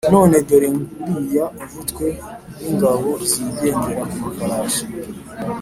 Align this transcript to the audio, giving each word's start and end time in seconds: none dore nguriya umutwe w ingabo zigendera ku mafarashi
none 0.13 0.37
dore 0.47 0.69
nguriya 0.75 1.45
umutwe 1.63 2.05
w 2.61 2.63
ingabo 2.71 3.09
zigendera 3.29 3.79
ku 4.09 4.17
mafarashi 4.23 4.83